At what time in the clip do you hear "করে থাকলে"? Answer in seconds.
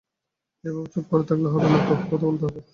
1.11-1.47